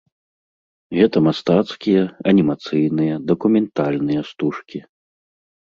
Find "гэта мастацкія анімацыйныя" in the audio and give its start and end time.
0.99-3.13